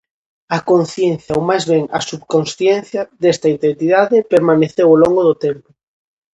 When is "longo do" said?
5.03-5.35